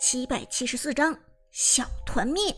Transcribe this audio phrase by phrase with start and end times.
[0.00, 1.14] 七百七十四章
[1.50, 2.56] 小团灭。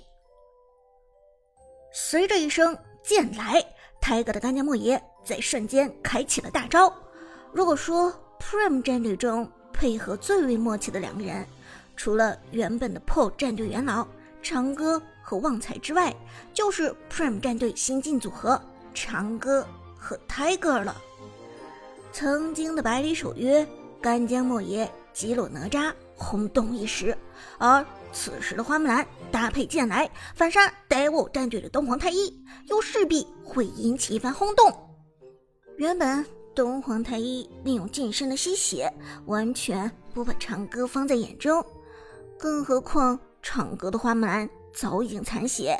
[1.92, 3.60] 随着一声剑来，
[4.00, 6.94] 泰戈的干将莫邪在瞬间开启了大招。
[7.52, 11.44] 如果说 Prime 战队中配合最为默契的两个人，
[11.96, 14.06] 除了原本的 PO 战队元老
[14.40, 16.14] 长歌和旺财之外，
[16.54, 18.60] 就是 Prime 战队新晋组合
[18.94, 19.66] 长歌
[19.98, 20.96] 和 Tiger 了。
[22.12, 23.66] 曾经的百里守约、
[24.00, 27.16] 干将莫邪、击落哪吒轰动一时，
[27.58, 34.72] 而此时的花木兰搭配剑来反杀 Devil 战队的东皇太一，又势必会引起一番轰动。
[35.76, 38.92] 原本东皇太一利用近身的吸血，
[39.26, 41.64] 完全不把长歌放在眼中，
[42.38, 45.78] 更何况长歌的花木兰早已经残血。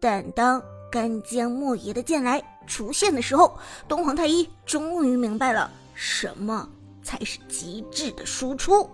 [0.00, 3.56] 但当干将莫邪的剑来出现的时候，
[3.86, 6.68] 东皇太一终于明白了什么
[7.02, 8.88] 才是极致的输出。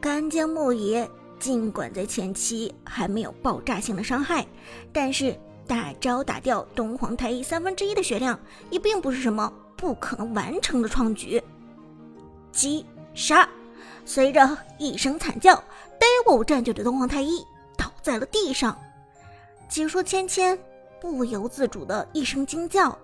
[0.00, 4.46] 干将莫邪尽管在前期还没有爆炸性的伤害，
[4.92, 8.38] 但是大招打掉东皇太一三分之一的血量，
[8.70, 11.42] 也并不是什么不可能完成的创举。
[12.52, 13.48] 击杀！
[14.04, 15.54] 随着一声惨叫
[16.26, 17.44] ，Devil 战队的东皇太一
[17.76, 18.78] 倒在了地上。
[19.68, 20.58] 解说芊芊。
[20.98, 22.98] 不由自主的一声惊叫：“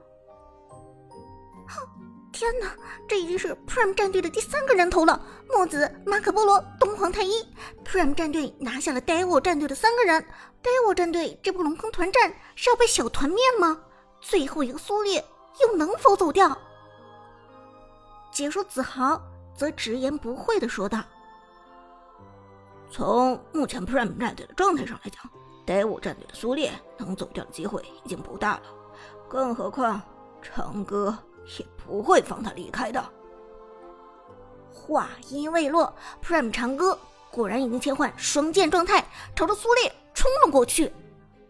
[2.33, 2.75] 天哪，
[3.07, 5.21] 这已经是 Prime 战队的第三个人头了！
[5.49, 7.47] 墨子、马可波罗、东皇太一
[7.85, 10.25] ，Prime 战队拿下了 Devil 战队的三个人。
[10.63, 13.79] Devil 战队这波龙坑团战是要被小团灭吗？
[14.21, 15.23] 最后一个苏烈
[15.61, 16.57] 又能否走掉？”
[18.33, 19.21] 解说子豪
[19.55, 21.03] 则直言不讳的说道
[22.91, 25.31] ：“从目前 Prime 战队的状态上来讲。”
[25.65, 28.63] Devil 战队的苏烈能走掉的机会已经不大了，
[29.29, 30.03] 更何况
[30.43, 31.17] 长歌
[31.59, 33.05] 也不会放他离开的。
[34.73, 36.99] 话音未落，Prime 长歌
[37.31, 39.05] 果然已经切换双剑状态，
[39.35, 40.93] 朝着苏烈冲了过去。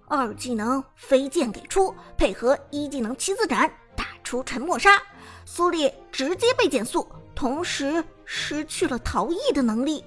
[0.07, 5.03] 二技能飞剑给出，配合一技能七字斩打出沉默杀，
[5.47, 10.05] 苏烈直接被减速，同时失去了逃逸的能力。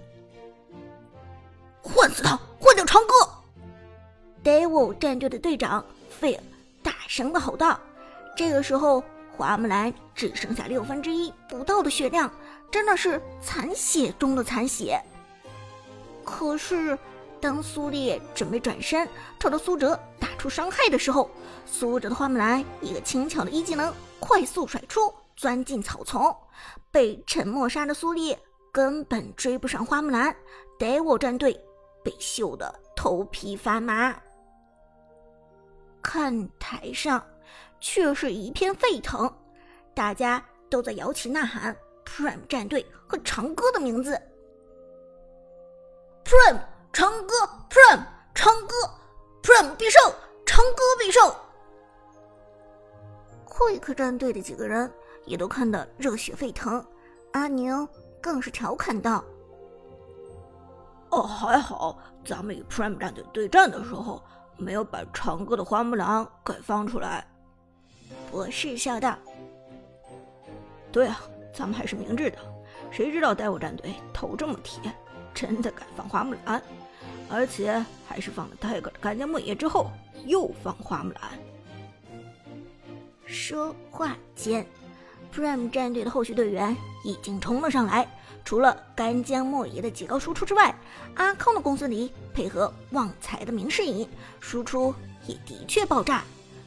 [1.82, 3.14] 换死他，换掉长歌
[4.44, 6.44] ！Devil 战队的队长费尔
[6.84, 7.80] 大声的吼道
[8.38, 9.04] ：“这个时候，
[9.36, 12.32] 花木兰只剩下六分之一不到的血量，
[12.72, 15.02] 真的是残血中的残血。”
[16.24, 16.98] 可是，
[17.40, 19.08] 当苏烈准备转身
[19.40, 21.30] 朝着苏哲打出伤害的时候，
[21.66, 26.36] 苏哲的花木兰一个轻巧的一技能快速甩出，钻进草丛，
[26.92, 28.40] 被沉默杀的苏烈
[28.72, 30.36] 根本追不上花木兰。
[30.80, 31.60] Devil 战队
[32.04, 34.16] 被秀得头皮发麻。
[36.02, 37.24] 看台上，
[37.88, 39.32] 却是一片沸腾，
[39.94, 44.20] 大家都在摇旗呐喊 Prime 战队和长歌的名字。
[46.24, 46.60] Prime
[46.92, 47.36] 长歌
[47.70, 48.04] ，Prime
[48.34, 48.76] 长歌
[49.44, 50.02] ，Prime 必胜，
[50.48, 51.32] 长歌必胜。
[53.48, 54.92] Quick 战队的几个人
[55.26, 56.84] 也都看得热血沸腾，
[57.34, 57.88] 阿宁
[58.20, 59.24] 更是调侃道
[61.12, 64.24] ：“哦，还好，咱们与 Prime 战队对战的时候。”
[64.58, 67.28] 没有把长歌的花木兰给放出来，
[68.36, 69.18] 博士笑道
[70.92, 71.22] ：“对啊，
[71.54, 72.38] 咱们还是明智的。
[72.92, 74.94] 谁知道 Devil 战队头这么铁，
[75.34, 76.62] 真的敢放花木兰，
[77.30, 79.90] 而且还是放了泰戈的干将莫邪之后
[80.26, 81.32] 又放花木兰。”
[83.26, 84.68] 说话间
[85.34, 86.76] ，Prime 战队的后续队员
[87.06, 88.06] 已经冲了上来。
[88.44, 90.76] 除了干将莫邪的极高输出之外，
[91.16, 94.06] 阿康的公孙离配合旺财的明世隐，
[94.42, 94.94] 输出
[95.26, 96.26] 也的确爆炸。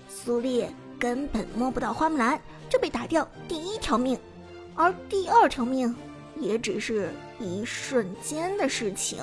[0.08, 4.18] 苏烈根本摸不到花木兰，就被打掉第一条命，
[4.74, 5.94] 而第二条命
[6.36, 9.22] 也只是一瞬间的事情。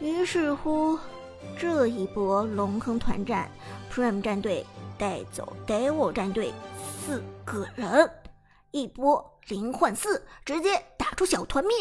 [0.00, 0.98] 于是乎，
[1.58, 3.50] 这一波龙坑团战
[3.92, 4.66] ，Prime 战队
[4.98, 8.10] 带走 Devil 战队四个人，
[8.70, 9.26] 一波。
[9.48, 11.74] 零换四，直接打出小团灭，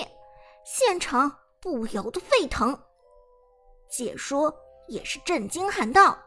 [0.66, 2.76] 现场不由得沸腾。
[3.88, 4.52] 解说
[4.88, 6.18] 也是震惊喊道：“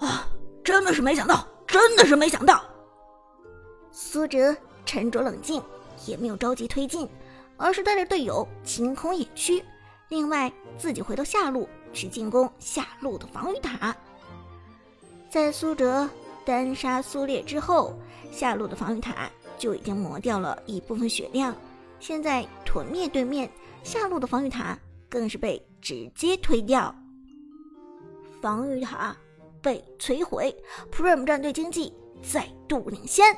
[0.00, 0.28] 啊，
[0.64, 2.64] 真的是没想到，真的是没想到！”
[3.92, 5.62] 苏哲沉着冷静，
[6.06, 7.08] 也没有着急推进，
[7.56, 9.64] 而是带着队友清空野区，
[10.08, 13.94] 另外自己回到下路去进攻下路的防御塔。
[15.28, 16.08] 在苏哲
[16.44, 17.94] 单杀苏烈之后，
[18.32, 19.30] 下路的防御塔。
[19.58, 21.54] 就已经磨掉了一部分血量，
[21.98, 23.46] 现在团灭对面
[23.82, 26.94] 下路的防御塔更是被直接推掉，
[28.40, 29.14] 防御塔
[29.62, 30.54] 被摧毁
[30.90, 31.92] ，Prime 战队经济
[32.22, 33.34] 再度领先。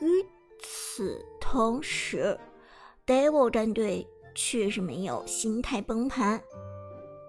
[0.00, 0.26] 与
[0.60, 2.38] 此同时
[3.06, 6.40] Devil 战队却是没有心态崩盘。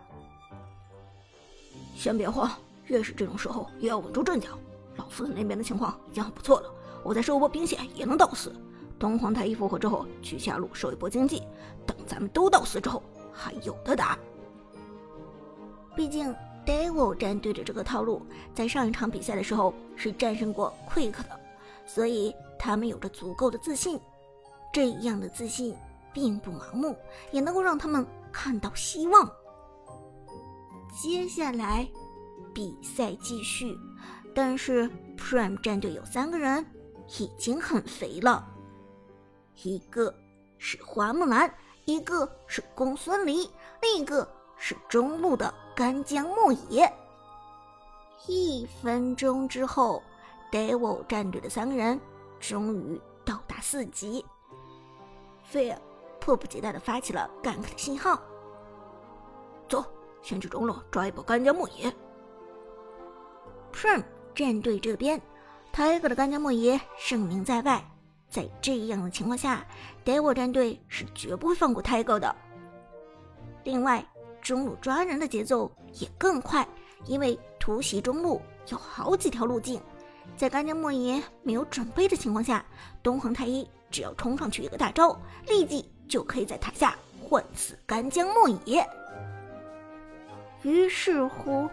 [1.96, 2.50] 先别慌，
[2.86, 4.58] 越是这种时候越要稳住阵脚。
[4.96, 6.70] 老夫子那边的情况已经很不错了，
[7.02, 8.54] 我再收一波兵线也能到死。
[8.98, 11.42] 东皇太一复活之后去下路收一波经济，
[11.86, 14.18] 等咱们都到死之后还有的打。
[15.94, 16.34] 毕竟
[16.66, 18.22] Devil 战队的这个套路，
[18.54, 21.40] 在上一场比赛的时候是战胜过 Quick 的，
[21.86, 24.00] 所以他们有着足够的自信。
[24.72, 25.76] 这样的自信。”
[26.14, 26.94] 并不盲目，
[27.30, 29.26] 也能够让他们看到希望。
[30.92, 31.88] 接下来，
[32.52, 33.74] 比赛继续，
[34.34, 36.66] 但是 Prime 战队有三个人
[37.18, 38.46] 已经很肥了，
[39.62, 40.14] 一个
[40.58, 41.50] 是花木兰，
[41.86, 43.48] 一个是公孙离，
[43.80, 44.30] 另一个
[44.64, 46.88] 是中路的干将莫邪。
[48.28, 50.00] 一分钟之后
[50.52, 52.00] ，Devil 战队的三个人
[52.38, 54.24] 终于到达四级。
[55.42, 55.78] 菲尔。
[56.24, 58.22] 迫不及待地发起了 gank 的信号。
[59.68, 59.84] 走，
[60.22, 61.92] 先去中路抓一波干将莫邪。
[63.72, 65.20] Prime 战队这边
[65.72, 67.84] ，Tiger 的干将莫邪盛名在外，
[68.28, 69.66] 在这样的情况下
[70.04, 72.36] ，Devil 战队是绝不会放过 Tiger 的。
[73.64, 74.06] 另外，
[74.42, 76.68] 中路抓人的节奏也更快，
[77.06, 79.80] 因为突袭中路有好几条路径，
[80.36, 82.62] 在干将莫邪没有准备的情况下，
[83.02, 85.88] 东皇太一只要冲上去一个大招，立即。
[86.08, 88.86] 就可以在塔下换死干将莫邪。
[90.60, 91.66] 于是乎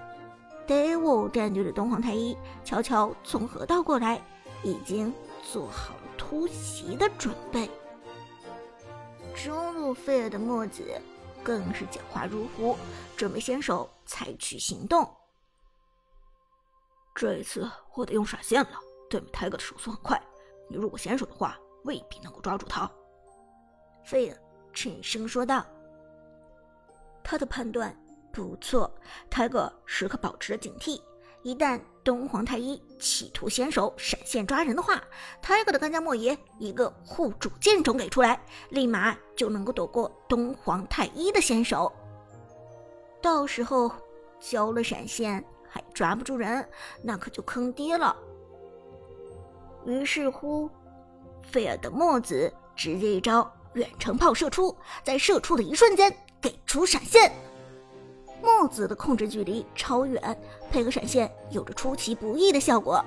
[0.66, 4.22] ，Devil 战队的东皇太一悄悄从河道过来，
[4.64, 5.14] 已经
[5.44, 7.70] 做好了突袭的准备。
[9.36, 10.90] 中路费尔的墨子
[11.44, 12.78] 更是狡猾如狐，
[13.18, 15.10] 准备先手采取行动。
[17.16, 20.22] 这一次我得用闪现了，对面泰哥的手速很快，
[20.70, 22.90] 你如果先手的话，未必能够抓住他。
[24.04, 24.42] 费恩
[24.74, 25.66] 沉声说道
[27.24, 27.96] ：“他的判断
[28.32, 28.90] 不错，
[29.30, 31.02] 泰戈时刻保持着警惕。
[31.42, 35.02] 一旦东皇太一企图先手闪现抓人的话，
[35.42, 41.92] 泰戈的干将莫邪一个护主剑种给出来，立马就能够躲过东皇太一的先手。
[43.22, 43.92] 到时候
[44.40, 46.68] 交了闪现还抓不住人，
[47.02, 48.16] 那可就坑爹了。”
[49.86, 50.70] 于是乎，
[51.42, 53.50] 费尔的墨子直接一招。
[53.74, 57.32] 远程炮射出，在射出的一瞬间给出闪现。
[58.42, 60.38] 墨子的控制距离超远，
[60.72, 63.04] 配合闪现有着出其不意的效果。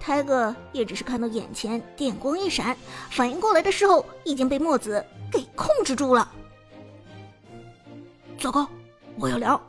[0.00, 2.76] 泰哥也只是看到眼前电光一闪，
[3.10, 6.30] 反应过来的时候已经被墨子给控制住了。
[8.38, 8.66] 糟糕，
[9.18, 9.60] 我要凉！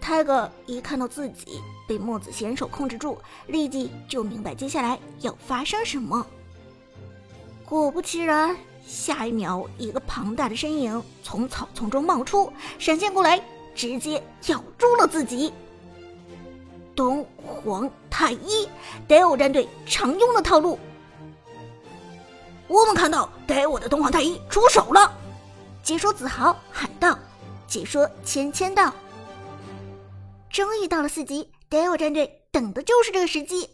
[0.00, 3.16] 泰哥一看到自己被墨子先手控制住，
[3.46, 6.26] 立即就明白接下来要发生什么。
[7.64, 8.56] 果不其然。
[8.86, 13.38] 下一秒，一个庞大的身影从草丛中冒出，闪现过来，
[13.74, 15.52] 直接咬住了自己。
[16.94, 18.68] 东皇太一
[19.08, 20.78] ，Dell 战队常用的套路。
[22.66, 25.12] 我们看到 Devil 的东皇太一出手了，
[25.82, 27.18] 解说子豪喊道
[27.66, 28.92] ：“解说芊芊道，
[30.50, 33.70] 终于到了四级，Devil 战队等的就是这个时机。”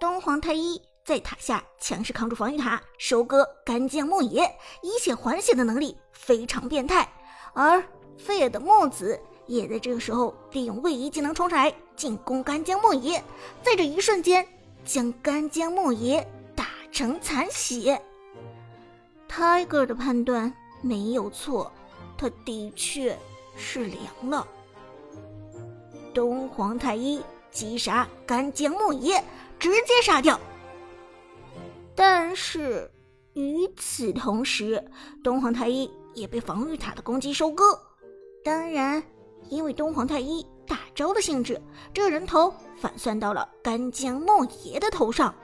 [0.00, 0.80] 东皇太一。
[1.04, 7.06] 在塔下强势扛住防御塔，收割干将莫邪，以血还血的能力非常变态。
[7.52, 7.84] 而
[8.18, 13.22] 费尔的墨子也在这个时候利用位移技能冲上来进攻干将莫邪，
[13.62, 14.46] 在这一瞬间
[14.84, 18.00] 将干将莫邪打成残血。
[19.28, 21.70] Tiger 的判断没有错，
[22.16, 23.18] 他的确
[23.56, 24.46] 是凉了。
[26.12, 29.22] 东皇太一击杀干将莫邪，
[29.58, 30.38] 直接杀掉。
[31.96, 32.90] 但是
[33.34, 34.84] 与此同时，
[35.22, 37.78] 东皇太一也被防御塔的攻击收割。
[38.44, 39.02] 当然，
[39.48, 41.58] 因为东皇太一大招的性质，
[41.94, 45.34] 这人头反算到了干将莫邪的头上。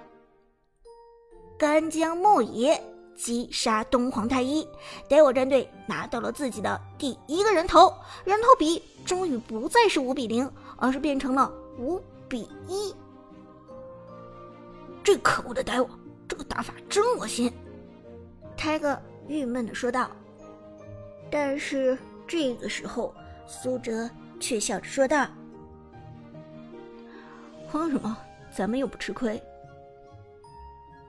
[1.59, 2.79] 干将莫邪
[3.17, 4.69] 击杀东皇太一
[5.09, 7.91] ，Devil 战队拿到了自己的第一个人头，
[8.25, 12.95] 人头比终于不再是五比零，而是变成了五比一。
[15.03, 15.89] 这可恶的 Devil！
[16.29, 17.51] 这个打法真恶心，
[18.59, 20.11] 泰哥郁闷的说道。
[21.31, 21.97] 但是
[22.31, 23.13] 这个时候，
[23.45, 24.09] 苏哲
[24.39, 25.27] 却笑着说道
[27.67, 28.17] ：“慌什么？
[28.53, 29.43] 咱们又不吃亏。”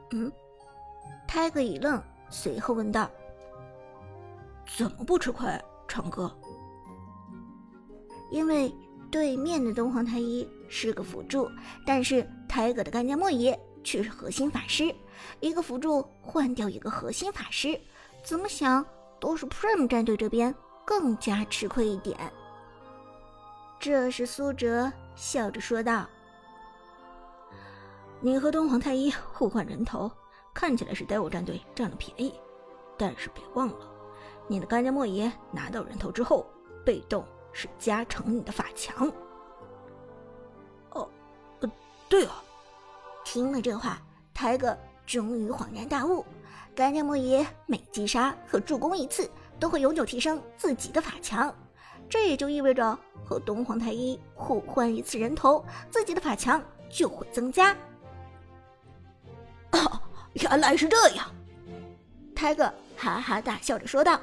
[0.09, 0.31] 嗯，
[1.27, 2.01] 泰哥一愣，
[2.31, 3.07] 随后问道
[4.75, 5.47] ：“怎么不吃亏，
[5.87, 6.35] 长哥？”
[8.31, 8.73] 因为
[9.11, 11.47] 对面的东皇太一是个辅助，
[11.85, 14.91] 但是泰哥的干将莫邪却是核心法师。
[15.39, 17.79] 一个辅助换掉一个核心法师，
[18.23, 18.83] 怎么想
[19.19, 22.17] 都是 Prime 战队这边更加吃亏一点。
[23.79, 26.07] 这时苏哲笑着说道
[28.21, 30.11] ：“你和东皇太一互换人头，
[30.53, 32.39] 看起来是 Devil 战队占了便宜，
[32.97, 33.89] 但是别忘了，
[34.47, 36.45] 你的干将莫邪拿到人头之后，
[36.85, 39.11] 被动是加成你的法强。”
[40.93, 41.09] 哦，
[41.61, 41.71] 呃，
[42.07, 42.43] 对啊。
[43.23, 43.99] 听了这话，
[44.33, 46.25] 泰哥终于恍然大悟：
[46.75, 49.29] 干将莫邪每击杀和助攻一次，
[49.61, 51.55] 都会永久提升自己的法强。
[52.09, 57.77] 这也就意味着，和东皇太一互换一次人头，自己的法强就会增加。
[59.71, 60.01] 哦，
[60.33, 61.25] 原来是这样！
[62.35, 62.63] 泰哥
[62.97, 64.19] 哈哈大笑着说道：“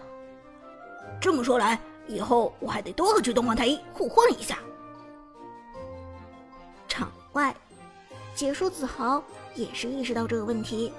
[1.20, 4.58] 这么说来，以后我还得多和去东皇太一互换一下。”
[6.88, 7.54] 场外，
[8.34, 9.22] 解说子豪
[9.54, 10.92] 也是意识到这个问题。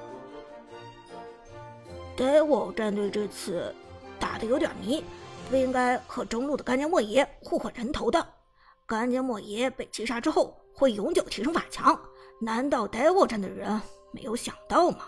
[2.17, 3.75] Devil 战队这次
[4.19, 5.03] 打的有点迷。
[5.49, 8.23] 不应该和中路的干将莫邪互换人头的。
[8.85, 11.99] 干将莫邪被击杀之后会永久提升法强，
[12.39, 15.05] 难道 Devil 战的人没有想到吗？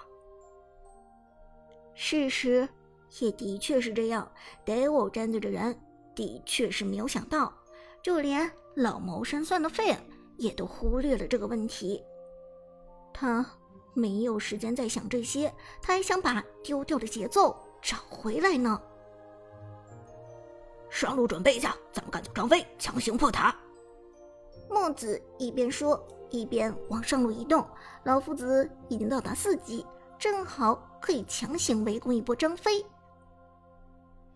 [1.94, 2.68] 事实
[3.20, 4.32] 也的确是这样
[4.66, 5.80] ，Devil 战队的人
[6.16, 7.54] 的确是没有想到，
[8.02, 10.00] 就连老谋深算的费恩
[10.38, 12.02] 也都忽略了这个问题。
[13.14, 13.46] 他
[13.94, 15.54] 没有时间再想这些，
[15.84, 18.82] 他还想把丢掉的节奏找回来呢。
[20.92, 23.56] 上路准备一下，咱们赶走张飞，强行破塔。
[24.70, 27.66] 墨子一边说，一边往上路移动。
[28.04, 29.86] 老夫子已经到达四级，
[30.20, 32.86] 正好可以强行围攻一波张飞。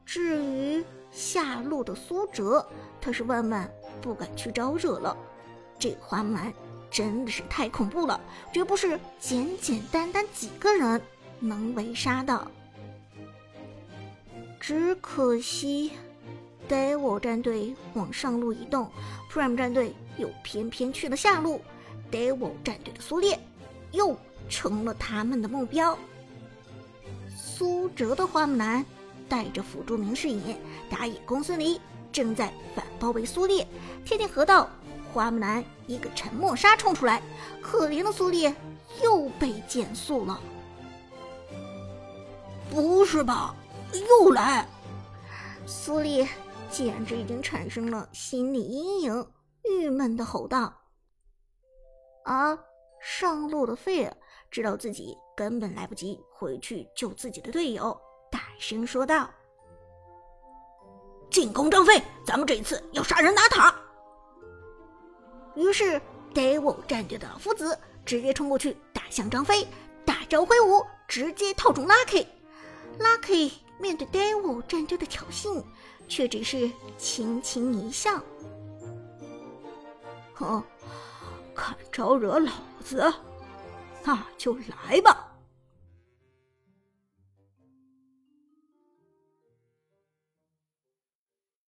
[0.06, 2.66] 至于下路的苏哲，
[3.02, 3.70] 他是万万
[4.02, 5.16] 不敢去招惹了。
[5.78, 6.54] 这花木兰
[6.90, 8.20] 真的是太恐怖了，
[8.54, 11.02] 绝不是简简单单几个人
[11.40, 12.48] 能围杀的。
[14.60, 15.92] 只可惜。
[16.68, 18.90] Devil 战队往上路移动
[19.32, 21.62] ，Prime 战队又偏偏去了下路
[22.12, 23.40] ，Devil 战队的苏烈
[23.92, 24.18] 又
[24.50, 25.98] 成了他们的目标。
[27.36, 28.84] 苏哲的花木兰
[29.30, 30.56] 带着辅助明世隐、
[30.90, 31.80] 打野公孙离，
[32.12, 33.66] 正在反包围苏烈。
[34.04, 34.70] 天庭河道，
[35.14, 37.22] 花木兰一个沉默杀冲出来，
[37.62, 38.54] 可怜的苏烈
[39.04, 40.40] 又被减速了。
[42.72, 43.56] 不是吧？
[43.94, 44.68] 又来？
[45.66, 46.28] 苏烈。
[46.76, 49.32] 简直已经产生了心理阴影，
[49.64, 50.74] 郁闷的吼道。
[52.26, 52.60] 而
[53.02, 54.18] 上路的费尔
[54.52, 57.98] 知道自己根本来不及回去救自己的队友，
[58.30, 59.30] 大声说道
[61.32, 63.74] ：“进攻张飞，咱们这一次要杀人拿塔。”
[65.56, 66.02] 于是
[66.34, 69.66] Devil 战队的夫子直接冲过去打向张飞，
[70.04, 72.28] 大招挥舞，直接套中 Lucky。
[73.00, 75.64] Lucky 面对 Devil 战队的挑衅。
[76.08, 78.22] 却只是轻轻一笑。
[80.34, 80.64] 哼，
[81.54, 82.52] 敢招惹老
[82.84, 83.14] 子，
[84.04, 85.25] 那就来吧！